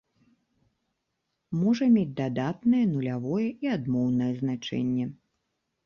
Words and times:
Можа 1.59 1.83
мець 1.99 2.07
дадатнае, 2.21 2.83
нулявое 2.97 3.47
і 3.47 3.65
адмоўнае 3.79 4.33
значэнне. 4.45 5.05